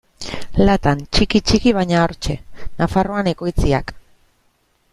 Latan, 0.67 1.03
txiki-txiki, 1.17 1.73
baina 1.79 1.99
hortxe: 2.05 2.37
Nafarroan 2.81 3.31
ekoitziak. 3.33 3.95